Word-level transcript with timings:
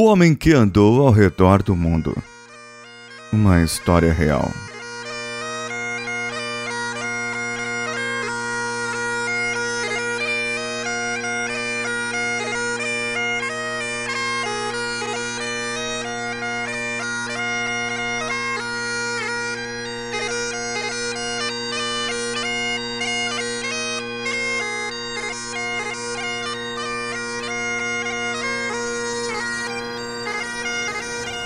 O 0.00 0.04
homem 0.04 0.32
que 0.32 0.52
andou 0.52 1.04
ao 1.04 1.12
redor 1.12 1.60
do 1.60 1.74
mundo. 1.74 2.16
Uma 3.32 3.62
história 3.62 4.12
real. 4.12 4.48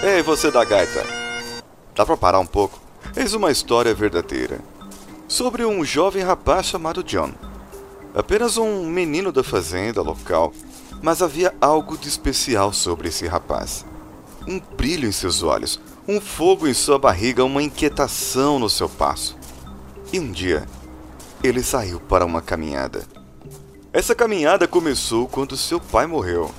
Ei, 0.03 0.21
você 0.21 0.51
da 0.51 0.65
gaita. 0.65 1.07
Dá 1.95 2.05
pra 2.05 2.17
parar 2.17 2.41
um 2.41 2.47
pouco? 2.47 2.77
Eis 3.15 3.35
uma 3.35 3.53
história 3.53 3.95
verdadeira. 3.95 4.59
Sobre 5.29 5.65
um 5.65 5.85
jovem 5.85 6.25
rapaz 6.25 6.67
chamado 6.67 7.05
John. 7.05 7.31
Apenas 8.13 8.57
um 8.57 8.85
menino 8.85 9.31
da 9.31 9.45
fazenda 9.45 10.03
local, 10.03 10.53
mas 11.01 11.23
havia 11.23 11.55
algo 11.61 11.97
de 11.97 12.09
especial 12.09 12.73
sobre 12.73 13.11
esse 13.11 13.29
rapaz. 13.29 13.87
Um 14.45 14.59
brilho 14.59 15.09
em 15.09 15.13
seus 15.13 15.45
olhos, 15.45 15.81
um 16.09 16.21
fogo 16.21 16.67
em 16.67 16.75
sua 16.75 16.99
barriga, 16.99 17.45
uma 17.45 17.63
inquietação 17.63 18.59
no 18.59 18.69
seu 18.69 18.89
passo. 18.89 19.39
E 20.13 20.19
um 20.19 20.33
dia, 20.33 20.67
ele 21.45 21.63
saiu 21.63 22.01
para 22.01 22.27
uma 22.27 22.43
caminhada. 22.43 23.07
Essa 23.93 24.17
caminhada 24.17 24.67
começou 24.67 25.29
quando 25.29 25.57
seu 25.57 25.79
pai 25.79 26.09
morreu. 26.09 26.51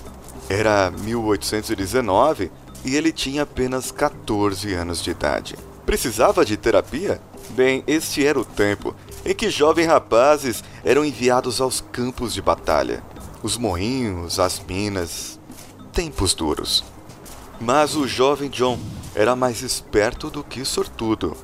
Era 0.50 0.90
1819 0.92 2.63
e 2.84 2.96
ele 2.96 3.12
tinha 3.12 3.44
apenas 3.44 3.92
14 3.92 4.74
anos 4.74 5.02
de 5.02 5.12
idade. 5.12 5.56
Precisava 5.86 6.46
de 6.46 6.58
terapia? 6.58 7.22
Bem, 7.50 7.84
este 7.88 8.26
era 8.26 8.40
o 8.40 8.46
tempo 8.46 8.96
em 9.26 9.34
que 9.34 9.50
jovens 9.50 9.88
rapazes 9.88 10.64
eram 10.84 11.06
enviados 11.06 11.62
aos 11.62 11.82
campos 11.82 12.34
de 12.34 12.42
batalha, 12.42 13.04
os 13.42 13.58
morrinhos, 13.58 14.40
as 14.40 14.60
minas. 14.60 15.40
Tempos 15.92 16.34
duros. 16.34 16.84
Mas 17.60 17.96
o 17.96 18.08
jovem 18.08 18.50
John 18.50 18.80
era 19.14 19.36
mais 19.36 19.62
esperto 19.62 20.30
do 20.30 20.44
que 20.44 20.66
sortudo. 20.66 21.38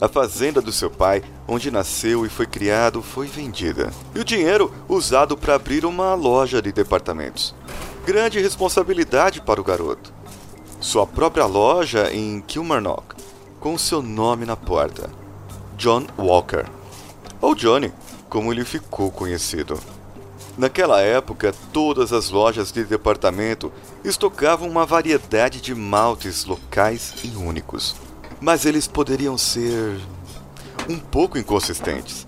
A 0.00 0.08
fazenda 0.08 0.60
do 0.60 0.72
seu 0.72 0.90
pai, 0.90 1.22
onde 1.48 1.70
nasceu 1.70 2.24
e 2.24 2.28
foi 2.28 2.46
criado, 2.46 3.02
foi 3.02 3.26
vendida. 3.26 3.90
E 4.14 4.20
o 4.20 4.24
dinheiro 4.24 4.72
usado 4.88 5.36
para 5.36 5.54
abrir 5.54 5.84
uma 5.84 6.14
loja 6.14 6.60
de 6.60 6.72
departamentos. 6.72 7.54
Grande 8.06 8.40
responsabilidade 8.40 9.40
para 9.40 9.60
o 9.60 9.64
garoto 9.64 10.19
sua 10.80 11.06
própria 11.06 11.44
loja 11.44 12.10
em 12.10 12.40
Kilmarnock, 12.40 13.14
com 13.60 13.76
seu 13.76 14.00
nome 14.00 14.46
na 14.46 14.56
porta: 14.56 15.10
John 15.76 16.06
Walker, 16.18 16.64
ou 17.40 17.54
Johnny, 17.54 17.92
como 18.28 18.52
ele 18.52 18.64
ficou 18.64 19.10
conhecido. 19.10 19.78
Naquela 20.56 21.00
época, 21.00 21.54
todas 21.72 22.12
as 22.12 22.30
lojas 22.30 22.72
de 22.72 22.84
departamento 22.84 23.70
estocavam 24.02 24.68
uma 24.68 24.86
variedade 24.86 25.60
de 25.60 25.74
maltes 25.74 26.44
locais 26.44 27.14
e 27.22 27.28
únicos, 27.36 27.94
mas 28.40 28.64
eles 28.64 28.86
poderiam 28.86 29.36
ser 29.36 30.00
um 30.88 30.98
pouco 30.98 31.38
inconsistentes. 31.38 32.26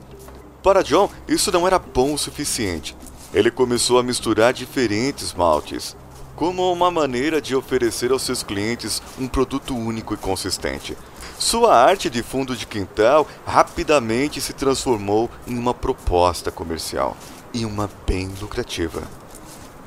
Para 0.62 0.82
John, 0.82 1.10
isso 1.26 1.50
não 1.50 1.66
era 1.66 1.78
bom 1.78 2.14
o 2.14 2.18
suficiente. 2.18 2.96
Ele 3.34 3.50
começou 3.50 3.98
a 3.98 4.02
misturar 4.02 4.52
diferentes 4.52 5.32
maltes, 5.32 5.96
como 6.42 6.72
uma 6.72 6.90
maneira 6.90 7.40
de 7.40 7.54
oferecer 7.54 8.10
aos 8.10 8.22
seus 8.22 8.42
clientes 8.42 9.00
um 9.16 9.28
produto 9.28 9.76
único 9.76 10.12
e 10.12 10.16
consistente. 10.16 10.98
Sua 11.38 11.72
arte 11.72 12.10
de 12.10 12.20
fundo 12.20 12.56
de 12.56 12.66
quintal 12.66 13.28
rapidamente 13.46 14.40
se 14.40 14.52
transformou 14.52 15.30
em 15.46 15.56
uma 15.56 15.72
proposta 15.72 16.50
comercial 16.50 17.16
e 17.54 17.64
uma 17.64 17.88
bem 18.08 18.28
lucrativa. 18.40 19.04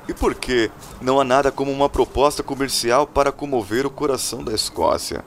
E 0.07 0.13
por 0.13 0.33
que 0.33 0.71
não 1.01 1.19
há 1.19 1.25
nada 1.25 1.51
como 1.51 1.73
uma 1.73 1.89
proposta 1.89 2.41
comercial 2.41 3.05
para 3.05 3.33
comover 3.33 3.85
o 3.85 3.89
coração 3.89 4.41
da 4.41 4.53
Escócia? 4.53 5.25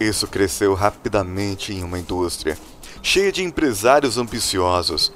Isso 0.00 0.26
cresceu 0.26 0.74
rapidamente 0.74 1.72
em 1.72 1.84
uma 1.84 2.00
indústria 2.00 2.58
cheia 3.00 3.30
de 3.30 3.44
empresários 3.44 4.18
ambiciosos. 4.18 5.12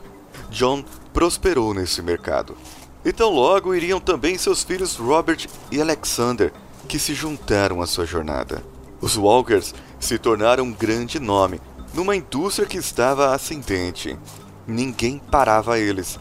John 0.50 0.84
prosperou 1.12 1.74
nesse 1.74 2.00
mercado 2.00 2.56
e 3.04 3.12
tão 3.12 3.30
logo 3.30 3.74
iriam 3.74 4.00
também 4.00 4.36
seus 4.36 4.62
filhos 4.62 4.96
Robert 4.96 5.46
e 5.70 5.80
Alexander, 5.80 6.52
que 6.86 6.98
se 6.98 7.14
juntaram 7.14 7.80
à 7.80 7.86
sua 7.86 8.06
jornada. 8.06 8.62
Os 9.00 9.16
Walkers 9.16 9.74
se 10.00 10.18
tornaram 10.18 10.64
um 10.64 10.72
grande 10.72 11.20
nome 11.20 11.60
numa 11.94 12.16
indústria 12.16 12.66
que 12.66 12.76
estava 12.76 13.34
ascendente. 13.34 14.18
Ninguém 14.66 15.18
parava 15.30 15.78
eles. 15.78 16.18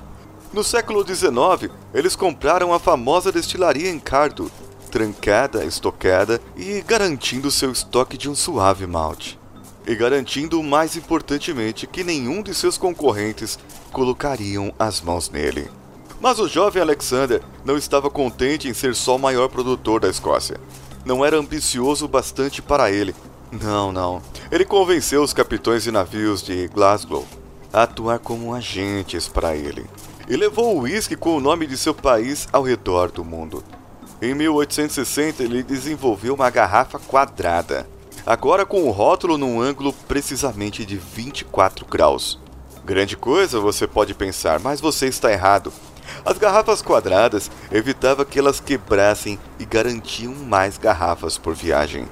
No 0.54 0.64
século 0.64 1.06
XIX, 1.06 1.72
eles 1.94 2.16
compraram 2.16 2.74
a 2.74 2.80
famosa 2.80 3.32
destilaria 3.32 3.90
em 3.90 4.00
Cardo, 4.00 4.50
trancada, 4.90 5.66
estocada 5.66 6.40
e 6.56 6.82
garantindo 6.82 7.52
seu 7.52 7.72
estoque 7.72 8.18
de 8.18 8.30
um 8.30 8.36
suave 8.36 8.88
malte. 8.88 9.38
E 9.86 9.96
garantindo, 9.96 10.62
mais 10.64 10.96
importantemente, 10.96 11.88
que 11.88 12.04
nenhum 12.04 12.42
de 12.42 12.54
seus 12.54 12.78
concorrentes 12.78 13.58
colocariam 13.92 14.74
as 14.78 15.02
mãos 15.02 15.30
nele. 15.30 15.70
Mas 16.20 16.40
o 16.40 16.48
jovem 16.48 16.82
Alexander 16.82 17.42
não 17.64 17.78
estava 17.78 18.10
contente 18.10 18.68
em 18.68 18.74
ser 18.74 18.96
só 18.96 19.16
o 19.16 19.20
maior 19.20 19.48
produtor 19.50 20.02
da 20.02 20.10
Escócia. 20.10 20.60
Não 21.06 21.24
era 21.24 21.38
ambicioso 21.38 22.06
o 22.06 22.08
bastante 22.08 22.62
para 22.62 22.92
ele. 22.92 23.16
Não, 23.52 23.92
não. 23.92 24.22
Ele 24.52 24.66
convenceu 24.66 25.22
os 25.22 25.34
capitães 25.34 25.84
de 25.84 25.92
navios 25.92 26.42
de 26.42 26.68
Glasgow 26.68 27.26
a 27.72 27.84
atuar 27.84 28.20
como 28.20 28.54
agentes 28.54 29.28
para 29.28 29.56
ele. 29.56 29.86
E 30.28 30.36
levou 30.36 30.76
o 30.76 30.82
uísque 30.82 31.16
com 31.16 31.38
o 31.38 31.40
nome 31.40 31.68
de 31.68 31.78
seu 31.78 31.94
país 31.94 32.48
ao 32.52 32.64
redor 32.64 33.12
do 33.12 33.24
mundo. 33.24 33.64
Em 34.22 34.34
1860, 34.34 35.44
ele 35.44 35.62
desenvolveu 35.62 36.34
uma 36.34 36.50
garrafa 36.50 36.98
quadrada, 36.98 37.88
agora 38.26 38.66
com 38.66 38.84
o 38.84 38.92
rótulo 38.92 39.38
num 39.38 39.62
ângulo 39.62 39.94
precisamente 39.94 40.84
de 40.84 40.98
24 40.98 41.86
graus. 41.86 42.40
Grande 42.84 43.16
coisa, 43.16 43.60
você 43.60 43.86
pode 43.86 44.14
pensar, 44.14 44.60
mas 44.60 44.82
você 44.82 45.08
está 45.08 45.32
errado. 45.32 45.72
As 46.26 46.38
garrafas 46.38 46.82
quadradas 46.82 47.50
evitava 47.72 48.26
que 48.26 48.40
elas 48.40 48.60
quebrassem 48.60 49.40
e 49.60 49.66
garantiam 49.66 50.34
mais 50.34 50.78
garrafas 50.78 51.38
por 51.38 51.54
viagem. 51.54 52.08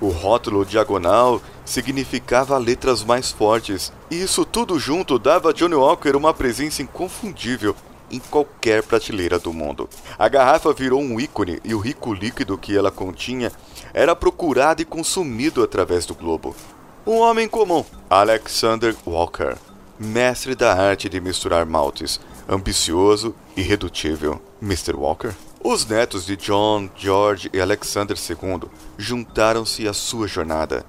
O 0.00 0.08
rótulo 0.08 0.64
diagonal 0.64 1.40
significava 1.64 2.58
letras 2.58 3.02
mais 3.02 3.30
fortes, 3.30 3.92
e 4.10 4.22
isso 4.22 4.44
tudo 4.44 4.78
junto 4.78 5.18
dava 5.18 5.50
a 5.50 5.52
Johnny 5.52 5.74
Walker 5.74 6.16
uma 6.16 6.34
presença 6.34 6.82
inconfundível 6.82 7.74
em 8.10 8.18
qualquer 8.18 8.82
prateleira 8.82 9.38
do 9.38 9.52
mundo. 9.52 9.88
A 10.18 10.28
garrafa 10.28 10.72
virou 10.72 11.00
um 11.00 11.18
ícone 11.18 11.60
e 11.64 11.74
o 11.74 11.78
rico 11.78 12.12
líquido 12.12 12.58
que 12.58 12.76
ela 12.76 12.90
continha 12.90 13.50
era 13.92 14.14
procurado 14.14 14.82
e 14.82 14.84
consumido 14.84 15.62
através 15.62 16.04
do 16.06 16.14
globo. 16.14 16.54
Um 17.06 17.18
homem 17.18 17.48
comum, 17.48 17.84
Alexander 18.08 18.94
Walker, 19.06 19.56
mestre 19.98 20.54
da 20.54 20.74
arte 20.74 21.08
de 21.08 21.20
misturar 21.20 21.66
maltes, 21.66 22.20
ambicioso, 22.48 23.34
irredutível, 23.56 24.40
Mr. 24.62 24.94
Walker. 24.94 25.34
Os 25.62 25.86
netos 25.86 26.26
de 26.26 26.36
John, 26.36 26.90
George 26.94 27.48
e 27.52 27.60
Alexander 27.60 28.16
II 28.16 28.68
juntaram-se 28.98 29.88
à 29.88 29.94
sua 29.94 30.28
jornada. 30.28 30.84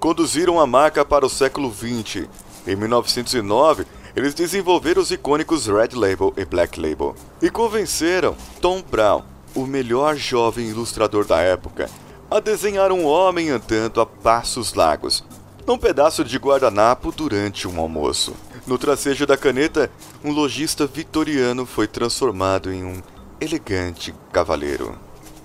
Conduziram 0.00 0.58
a 0.58 0.66
marca 0.66 1.04
para 1.04 1.24
o 1.24 1.30
século 1.30 1.72
XX. 1.72 2.28
Em 2.66 2.74
1909, 2.74 3.86
eles 4.16 4.34
desenvolveram 4.34 5.00
os 5.00 5.12
icônicos 5.12 5.66
Red 5.66 5.90
Label 5.94 6.34
e 6.36 6.44
Black 6.44 6.80
Label 6.80 7.14
e 7.40 7.48
convenceram 7.48 8.36
Tom 8.60 8.82
Brown, 8.82 9.22
o 9.54 9.66
melhor 9.66 10.16
jovem 10.16 10.68
ilustrador 10.68 11.24
da 11.24 11.38
época, 11.40 11.88
a 12.28 12.40
desenhar 12.40 12.90
um 12.90 13.04
homem 13.06 13.50
andando 13.50 14.00
a 14.00 14.06
passos 14.06 14.74
largos, 14.74 15.24
num 15.64 15.78
pedaço 15.78 16.24
de 16.24 16.36
guardanapo 16.38 17.12
durante 17.12 17.68
um 17.68 17.78
almoço. 17.78 18.34
No 18.68 18.76
tracejo 18.76 19.24
da 19.24 19.34
caneta, 19.34 19.90
um 20.22 20.30
lojista 20.30 20.86
vitoriano 20.86 21.64
foi 21.64 21.86
transformado 21.86 22.70
em 22.70 22.84
um 22.84 23.00
elegante 23.40 24.14
cavaleiro. 24.30 24.94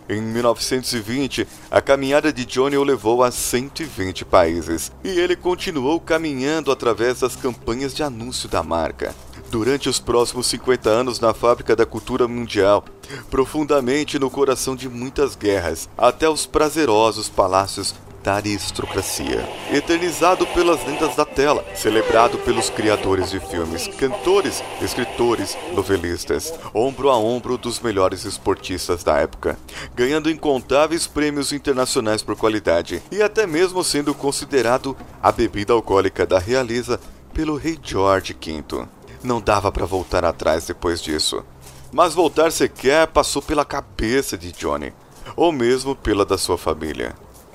Em 0.09 0.21
1920, 0.21 1.47
a 1.71 1.81
caminhada 1.81 2.33
de 2.33 2.43
Johnny 2.43 2.75
o 2.75 2.83
levou 2.83 3.23
a 3.23 3.31
120 3.31 4.25
países 4.25 4.91
e 5.05 5.07
ele 5.07 5.37
continuou 5.37 6.01
caminhando 6.01 6.69
através 6.69 7.21
das 7.21 7.33
campanhas 7.37 7.93
de 7.93 8.03
anúncio 8.03 8.49
da 8.49 8.61
marca. 8.61 9.15
Durante 9.49 9.87
os 9.87 10.01
próximos 10.01 10.47
50 10.47 10.89
anos 10.89 11.21
na 11.21 11.33
fábrica 11.33 11.77
da 11.77 11.85
cultura 11.85 12.27
mundial, 12.27 12.83
profundamente 13.31 14.19
no 14.19 14.29
coração 14.29 14.75
de 14.75 14.89
muitas 14.89 15.33
guerras, 15.33 15.87
até 15.97 16.27
os 16.27 16.45
prazerosos 16.45 17.29
palácios 17.29 17.95
da 18.23 18.35
aristocracia, 18.35 19.47
eternizado 19.71 20.47
pelas 20.47 20.83
lendas 20.85 21.15
da 21.15 21.25
tela, 21.25 21.63
celebrado 21.75 22.37
pelos 22.37 22.69
criadores 22.69 23.29
de 23.29 23.39
filmes, 23.39 23.87
cantores, 23.89 24.63
escritores, 24.81 25.57
novelistas, 25.75 26.53
ombro 26.73 27.09
a 27.09 27.17
ombro 27.17 27.57
dos 27.57 27.81
melhores 27.81 28.23
esportistas 28.23 29.03
da 29.03 29.17
época, 29.17 29.59
ganhando 29.93 30.31
incontáveis 30.31 31.05
prêmios 31.05 31.51
internacionais 31.51 32.23
por 32.23 32.37
qualidade 32.37 33.03
e 33.11 33.21
até 33.21 33.45
mesmo 33.45 33.83
sendo 33.83 34.15
considerado 34.15 34.95
a 35.21 35.31
bebida 35.31 35.73
alcoólica 35.73 36.25
da 36.25 36.39
realeza 36.39 36.99
pelo 37.33 37.57
rei 37.57 37.77
George 37.83 38.33
V. 38.33 38.87
Não 39.21 39.41
dava 39.41 39.71
para 39.71 39.85
voltar 39.85 40.23
atrás 40.23 40.65
depois 40.65 41.01
disso. 41.01 41.43
Mas 41.91 42.13
voltar 42.13 42.51
sequer 42.51 43.07
passou 43.07 43.41
pela 43.41 43.65
cabeça 43.65 44.37
de 44.37 44.51
Johnny, 44.51 44.93
ou 45.35 45.51
mesmo 45.51 45.95
pela 45.95 46.25
da 46.25 46.37
sua 46.37 46.57
família. 46.57 47.13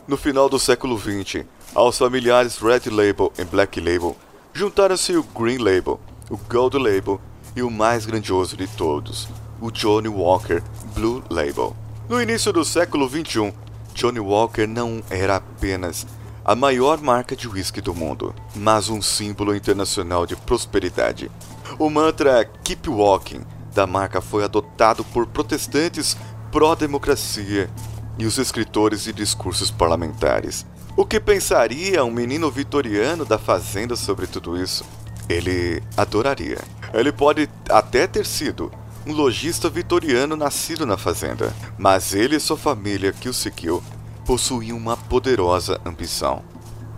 No 0.08 0.16
final 0.16 0.48
do 0.48 0.58
século 0.58 0.98
XX, 0.98 1.44
aos 1.74 1.98
familiares 1.98 2.56
Red 2.56 2.88
Label 2.90 3.30
e 3.38 3.44
Black 3.44 3.78
Label 3.78 4.16
juntaram-se 4.54 5.14
o 5.14 5.22
Green 5.22 5.58
Label, 5.58 6.00
o 6.30 6.38
Gold 6.48 6.78
Label 6.78 7.20
e 7.54 7.60
o 7.60 7.70
mais 7.70 8.06
grandioso 8.06 8.56
de 8.56 8.66
todos, 8.66 9.28
o 9.60 9.70
Johnny 9.70 10.08
Walker 10.08 10.62
Blue 10.94 11.22
Label. 11.28 11.76
No 12.08 12.22
início 12.22 12.50
do 12.54 12.64
século 12.64 13.06
XXI, 13.06 13.52
Johnny 13.92 14.18
Walker 14.18 14.66
não 14.66 15.02
era 15.10 15.36
apenas 15.36 16.06
a 16.42 16.54
maior 16.54 16.98
marca 17.02 17.36
de 17.36 17.46
whisky 17.46 17.82
do 17.82 17.94
mundo, 17.94 18.34
mas 18.56 18.88
um 18.88 19.02
símbolo 19.02 19.54
internacional 19.54 20.24
de 20.24 20.36
prosperidade. 20.36 21.30
O 21.78 21.90
mantra 21.90 22.46
Keep 22.64 22.88
Walking 22.88 23.42
da 23.74 23.86
marca 23.86 24.22
foi 24.22 24.42
adotado 24.42 25.04
por 25.04 25.26
protestantes 25.26 26.16
pró-democracia 26.50 27.68
e 28.18 28.26
os 28.26 28.36
escritores 28.38 29.04
de 29.04 29.12
discursos 29.12 29.70
parlamentares. 29.70 30.66
O 30.96 31.06
que 31.06 31.20
pensaria 31.20 32.04
um 32.04 32.10
menino 32.10 32.50
vitoriano 32.50 33.24
da 33.24 33.38
fazenda 33.38 33.94
sobre 33.94 34.26
tudo 34.26 34.60
isso? 34.60 34.84
Ele 35.28 35.82
adoraria. 35.96 36.58
Ele 36.92 37.12
pode 37.12 37.48
até 37.70 38.06
ter 38.06 38.26
sido 38.26 38.72
um 39.06 39.12
lojista 39.12 39.70
vitoriano 39.70 40.36
nascido 40.36 40.84
na 40.84 40.96
fazenda, 40.96 41.54
mas 41.78 42.14
ele 42.14 42.36
e 42.36 42.40
sua 42.40 42.56
família 42.56 43.12
que 43.12 43.28
o 43.28 43.34
seguiu 43.34 43.82
possuíam 44.26 44.76
uma 44.76 44.96
poderosa 44.96 45.80
ambição. 45.86 46.42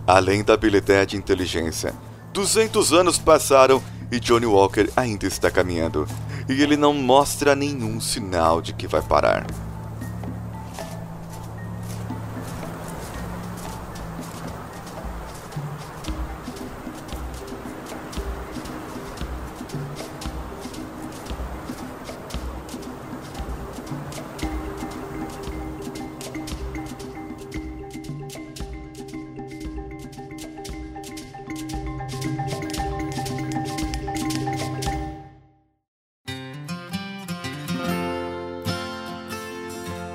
Além 0.07 0.43
da 0.43 0.53
habilidade 0.53 1.15
e 1.15 1.19
inteligência, 1.19 1.93
200 2.33 2.91
anos 2.91 3.17
passaram 3.17 3.81
e 4.11 4.19
Johnny 4.19 4.45
Walker 4.45 4.89
ainda 4.95 5.25
está 5.25 5.49
caminhando, 5.49 6.05
e 6.49 6.61
ele 6.61 6.75
não 6.75 6.93
mostra 6.93 7.55
nenhum 7.55 8.01
sinal 8.01 8.61
de 8.61 8.73
que 8.73 8.87
vai 8.87 9.01
parar. 9.01 9.45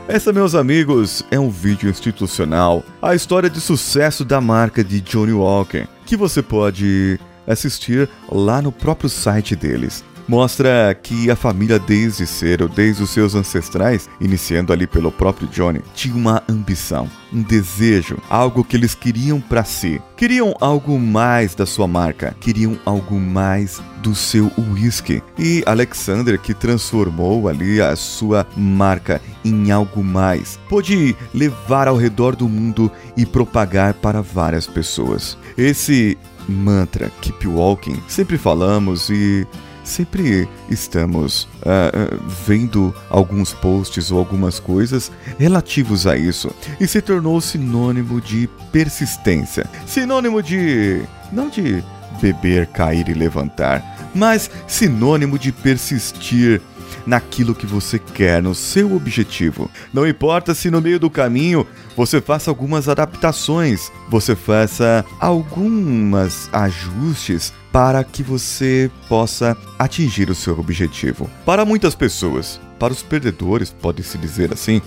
Essa, 0.09 0.33
meus 0.33 0.55
amigos, 0.55 1.25
é 1.33 1.41
um 1.41 1.51
vídeo 1.51 1.91
institucional, 1.91 2.85
a 3.03 3.17
história 3.17 3.51
de 3.51 3.61
sucesso 3.61 4.25
da 4.25 4.41
marca 4.41 4.85
de 4.85 5.01
Johnny 5.01 5.33
Walker, 5.33 5.89
que 6.07 6.17
você 6.17 6.41
pode 6.41 7.19
assistir 7.45 8.09
lá 8.31 8.63
no 8.63 8.71
próprio 8.71 9.11
site 9.11 9.57
deles 9.57 10.05
mostra 10.29 10.95
que 11.01 11.31
a 11.31 11.37
família 11.37 11.79
desde 11.79 12.27
cedo, 12.27 12.69
desde 12.69 13.03
os 13.03 13.11
seus 13.11 13.35
ancestrais, 13.35 14.09
iniciando 14.21 14.73
ali 14.73 14.87
pelo 14.87 15.13
próprio 15.13 15.49
Johnny, 15.49 15.83
tinha 15.95 16.15
uma 16.15 16.43
ambição, 16.49 17.09
um 17.33 17.43
desejo, 17.43 18.19
algo 18.29 18.65
que 18.65 18.77
eles 18.77 18.95
queriam 18.95 19.41
para 19.41 19.65
si. 19.65 20.01
Queriam 20.17 20.55
algo 20.61 20.99
mais 20.99 21.55
da 21.55 21.67
sua 21.67 21.87
marca, 21.87 22.35
queriam 22.41 22.79
algo 22.85 23.19
mais 23.19 23.81
do 24.03 24.15
seu 24.15 24.51
whisky. 24.73 25.23
E 25.39 25.63
Alexander, 25.67 26.41
que 26.41 26.55
transformou 26.55 27.49
ali 27.49 27.81
a 27.81 27.95
sua 27.97 28.47
marca 28.57 29.21
em 29.45 29.71
algo 29.71 30.03
mais, 30.03 30.59
pôde 30.69 31.17
levar 31.35 31.89
ao 31.89 31.97
redor 31.97 32.37
do 32.37 32.49
mundo 32.49 32.91
e 33.17 33.27
propagar 33.27 33.95
para 33.95 34.23
várias 34.23 34.67
pessoas. 34.67 35.37
Esse 35.57 36.17
mantra 36.49 37.11
Keep 37.21 37.47
Walking, 37.49 38.01
sempre 38.09 38.39
falamos 38.39 39.11
e 39.11 39.47
sempre 39.87 40.49
estamos 40.69 41.45
uh, 41.63 42.21
vendo 42.47 42.95
alguns 43.09 43.53
posts 43.53 44.11
ou 44.11 44.19
algumas 44.19 44.59
coisas 44.59 45.11
relativos 45.39 46.07
a 46.07 46.17
isso 46.17 46.51
e 46.81 46.87
se 46.87 47.01
tornou 47.01 47.41
sinônimo 47.41 48.21
de 48.21 48.49
persistência, 48.73 49.69
sinônimo 49.87 50.43
de 50.43 51.03
não 51.33 51.49
de 51.49 51.83
beber, 52.21 52.67
cair 52.69 53.09
e 53.09 53.15
levantar, 53.15 54.11
mas 54.15 54.51
sinônimo 54.67 55.39
de 55.39 55.53
persistir 55.53 56.61
naquilo 57.07 57.55
que 57.55 57.67
você 57.67 57.99
quer, 57.99 58.43
no 58.43 58.55
seu 58.55 58.95
objetivo. 58.95 59.71
Não 59.93 60.07
importa 60.07 60.55
se 60.55 60.71
no 60.71 60.81
meio 60.81 60.99
do 60.99 61.09
caminho 61.09 61.67
você 61.97 62.21
faça 62.21 62.51
algumas 62.51 62.89
adaptações, 62.89 63.91
você 64.09 64.35
faça 64.35 65.05
algumas 65.21 66.49
ajustes 66.53 67.53
para 67.77 68.03
que 68.03 68.23
você 68.23 68.91
possa 69.07 69.55
atingir 69.79 70.31
o 70.31 70.35
seu 70.35 70.59
objetivo. 70.59 71.29
Para 71.45 71.63
muitas 71.63 71.95
pessoas, 71.95 72.59
para 72.79 72.91
os 72.91 73.03
perdedores, 73.03 73.69
pode-se 73.71 74.17
dizer 74.17 74.51
assim, 74.51 74.81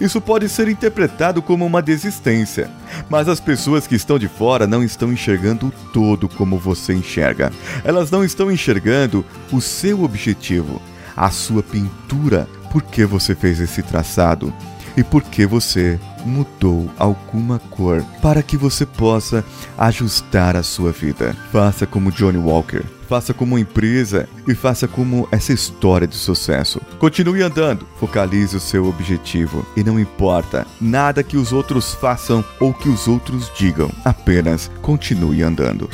isso 0.00 0.20
pode 0.20 0.48
ser 0.48 0.66
interpretado 0.66 1.40
como 1.40 1.64
uma 1.64 1.80
desistência, 1.80 2.68
mas 3.08 3.28
as 3.28 3.38
pessoas 3.38 3.86
que 3.86 3.94
estão 3.94 4.18
de 4.18 4.26
fora 4.26 4.66
não 4.66 4.82
estão 4.82 5.12
enxergando 5.12 5.68
o 5.68 5.72
todo 5.92 6.28
como 6.28 6.58
você 6.58 6.92
enxerga. 6.92 7.52
Elas 7.84 8.10
não 8.10 8.24
estão 8.24 8.50
enxergando 8.50 9.24
o 9.52 9.60
seu 9.60 10.02
objetivo, 10.02 10.82
a 11.16 11.30
sua 11.30 11.62
pintura, 11.62 12.48
por 12.72 12.82
que 12.82 13.04
você 13.06 13.36
fez 13.36 13.60
esse 13.60 13.84
traçado 13.84 14.52
e 14.96 15.04
por 15.04 15.22
que 15.22 15.46
você 15.46 15.96
mudou 16.24 16.90
alguma 16.98 17.58
cor 17.58 18.04
para 18.20 18.42
que 18.42 18.56
você 18.56 18.84
possa 18.86 19.44
ajustar 19.76 20.56
a 20.56 20.62
sua 20.62 20.92
vida. 20.92 21.36
Faça 21.50 21.86
como 21.86 22.12
Johnny 22.12 22.38
Walker, 22.38 22.82
faça 23.08 23.34
como 23.34 23.58
empresa 23.58 24.28
e 24.46 24.54
faça 24.54 24.88
como 24.88 25.28
essa 25.30 25.52
história 25.52 26.06
de 26.06 26.16
sucesso. 26.16 26.80
Continue 26.98 27.42
andando, 27.42 27.86
focalize 27.98 28.56
o 28.56 28.60
seu 28.60 28.86
objetivo 28.86 29.66
e 29.76 29.84
não 29.84 29.98
importa 29.98 30.66
nada 30.80 31.22
que 31.22 31.36
os 31.36 31.52
outros 31.52 31.94
façam 31.94 32.44
ou 32.58 32.72
que 32.72 32.88
os 32.88 33.06
outros 33.08 33.50
digam, 33.56 33.90
apenas 34.04 34.70
continue 34.80 35.42
andando. 35.42 35.88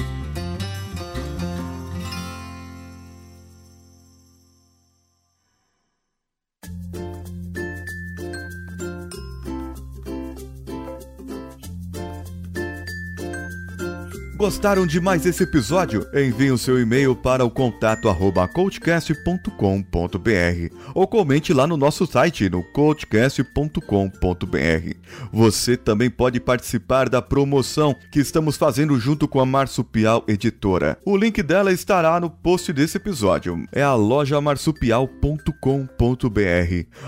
Gostaram 14.48 14.86
de 14.86 14.98
mais 14.98 15.26
esse 15.26 15.42
episódio? 15.42 16.06
Envie 16.14 16.50
o 16.50 16.56
seu 16.56 16.80
e-mail 16.80 17.14
para 17.14 17.44
o 17.44 17.50
contato 17.50 18.08
ou 20.94 21.06
comente 21.06 21.52
lá 21.52 21.66
no 21.66 21.76
nosso 21.76 22.06
site 22.06 22.48
no 22.48 22.62
coachcast.com.br. 22.72 24.94
Você 25.30 25.76
também 25.76 26.08
pode 26.08 26.40
participar 26.40 27.10
da 27.10 27.20
promoção 27.20 27.94
que 28.10 28.20
estamos 28.20 28.56
fazendo 28.56 28.98
junto 28.98 29.28
com 29.28 29.38
a 29.38 29.44
Marsupial 29.44 30.24
Editora. 30.26 30.98
O 31.04 31.14
link 31.14 31.42
dela 31.42 31.70
estará 31.70 32.18
no 32.18 32.30
post 32.30 32.72
desse 32.72 32.96
episódio. 32.96 33.66
É 33.70 33.82
a 33.82 33.94
loja 33.94 34.40
marsupial.com.br, 34.40 35.52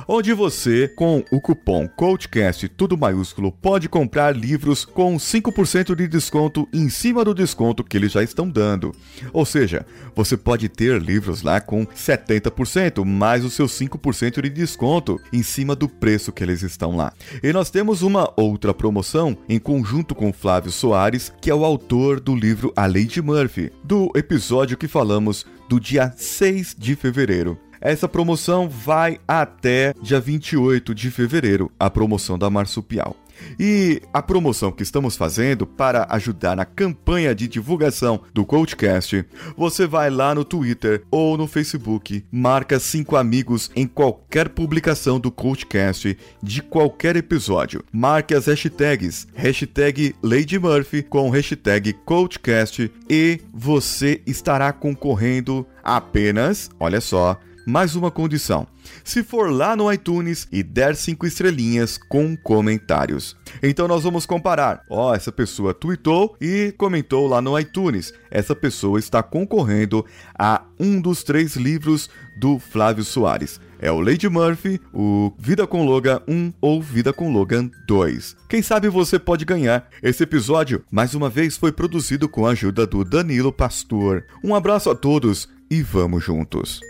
onde 0.07 0.35
você, 0.35 0.89
com 0.89 1.25
o 1.33 1.41
cupom 1.41 1.89
CoachCast 1.89 2.69
tudo 2.69 2.99
maiúsculo, 2.99 3.51
pode 3.51 3.89
comprar 3.89 4.37
livros 4.37 4.85
com 4.85 5.17
5% 5.17 5.95
de 5.95 6.07
desconto 6.07 6.69
em 6.71 6.91
cima 6.91 7.21
acima 7.21 7.25
do 7.31 7.35
desconto 7.35 7.85
que 7.85 7.97
eles 7.97 8.13
já 8.13 8.23
estão 8.23 8.49
dando. 8.49 8.93
Ou 9.33 9.47
seja, 9.47 9.87
você 10.15 10.37
pode 10.37 10.69
ter 10.69 11.01
livros 11.01 11.43
lá 11.43 11.61
com 11.61 11.87
70% 11.87 13.05
mais 13.05 13.45
os 13.45 13.55
seus 13.55 13.73
5% 13.73 14.43
de 14.43 14.51
desconto 14.51 15.21
em 15.33 15.43
cima 15.43 15.77
do 15.77 15.89
preço 15.89 16.33
que 16.33 16.43
eles 16.43 16.63
estão 16.63 16.97
lá. 16.97 17.13
E 17.43 17.53
nós 17.53 17.71
temos 17.71 18.03
uma 18.03 18.33
outra 18.37 18.75
promoção 18.75 19.37
em 19.49 19.59
conjunto 19.59 20.15
com 20.15 20.33
Flávio 20.33 20.73
Soares, 20.73 21.33
que 21.41 21.51
é 21.51 21.55
o 21.55 21.65
autor 21.65 22.21
do 22.21 22.35
livro 22.35 22.73
A 22.75 22.87
Lei 22.87 23.05
de 23.05 23.23
Murphy, 23.23 23.73
do 23.85 24.11
episódio 24.15 24.77
que 24.77 24.89
falamos 24.89 25.47
do 25.69 25.79
dia 25.79 26.13
6 26.17 26.75
de 26.77 26.97
fevereiro. 26.97 27.59
Essa 27.81 28.07
promoção 28.07 28.69
vai 28.69 29.19
até 29.27 29.95
dia 30.03 30.21
28 30.21 30.95
de 30.95 31.11
fevereiro, 31.11 31.73
a 31.79 31.89
promoção 31.89 32.39
da 32.39 32.51
Marsupial. 32.51 33.17
E 33.59 34.03
a 34.13 34.23
promoção 34.23 34.73
que 34.73 34.83
estamos 34.83 35.17
fazendo 35.17 35.67
para 35.67 36.07
ajudar 36.11 36.57
na 36.57 36.65
campanha 36.65 37.35
de 37.35 37.49
divulgação 37.49 38.21
do 38.33 38.45
Coachcast, 38.45 39.25
você 39.57 39.87
vai 39.87 40.11
lá 40.11 40.35
no 40.35 40.45
Twitter 40.45 41.03
ou 41.11 41.37
no 41.37 41.47
Facebook, 41.47 42.25
marca 42.31 42.79
cinco 42.79 43.17
amigos 43.17 43.71
em 43.75 43.87
qualquer 43.87 44.49
publicação 44.49 45.19
do 45.21 45.31
Coachcast 45.31 46.17
de 46.43 46.63
qualquer 46.63 47.17
episódio. 47.17 47.85
Marque 47.93 48.35
as 48.35 48.47
hashtags, 48.47 49.27
hashtag 49.35 50.15
Lady 50.23 50.59
Murphy 50.59 51.03
com 51.03 51.31
hashtag 51.31 51.93
Coachcast 52.05 52.91
e 53.09 53.41
você 53.53 54.21
estará 54.27 54.73
concorrendo 54.73 55.67
apenas, 55.83 56.71
olha 56.79 57.01
só, 57.01 57.39
mais 57.67 57.95
uma 57.95 58.11
condição. 58.11 58.67
Se 59.05 59.23
for 59.23 59.51
lá 59.51 59.77
no 59.77 59.93
iTunes 59.93 60.47
e 60.51 60.63
der 60.63 60.97
cinco 60.97 61.27
estrelinhas 61.27 61.99
com 61.99 62.37
comentários. 62.37 63.37
Então 63.63 63.87
nós 63.87 64.03
vamos 64.03 64.27
comparar. 64.27 64.83
Ó, 64.91 65.11
oh, 65.11 65.15
essa 65.15 65.31
pessoa 65.31 65.75
tweetou 65.75 66.37
e 66.41 66.73
comentou 66.77 67.27
lá 67.27 67.41
no 67.41 67.59
iTunes. 67.59 68.13
Essa 68.31 68.55
pessoa 68.55 68.99
está 68.99 69.23
concorrendo 69.23 70.05
a 70.39 70.63
um 70.79 71.01
dos 71.01 71.23
três 71.23 71.57
livros 71.57 72.09
do 72.39 72.59
Flávio 72.59 73.05
Soares. 73.05 73.61
É 73.83 73.91
o 73.91 74.01
Lady 74.01 74.29
Murphy, 74.29 74.79
o 74.93 75.33
Vida 75.39 75.67
com 75.67 75.87
Logan 75.87 76.21
1 76.29 76.53
ou 76.61 76.83
Vida 76.83 77.13
com 77.13 77.33
Logan 77.33 77.71
2. 77.87 78.37
Quem 78.49 78.61
sabe 78.61 78.89
você 78.89 79.19
pode 79.19 79.45
ganhar. 79.45 79.89
Esse 80.03 80.23
episódio, 80.23 80.85
mais 80.91 81.15
uma 81.15 81.31
vez, 81.31 81.57
foi 81.57 81.73
produzido 81.73 82.29
com 82.29 82.47
a 82.47 82.51
ajuda 82.51 82.87
do 82.87 83.05
Danilo 83.05 83.53
Pastor. 83.53 84.25
Um 84.45 84.55
abraço 84.55 84.91
a 84.91 84.95
todos 84.95 85.49
e 85.71 85.83
vamos 85.83 86.23
juntos. 86.23 86.90